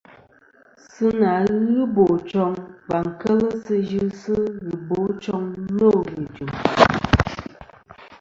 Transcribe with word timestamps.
Sɨ 0.91 1.05
nà 1.21 1.31
ghɨ 1.65 1.81
bòchoŋ 1.95 2.53
và 2.89 2.99
kel 3.21 3.41
sɨ 3.63 3.75
yɨsɨ 3.91 4.35
ghɨbochoŋ 4.65 5.43
nô 5.77 5.89
ghɨ̀jɨ̀m. 6.11 6.49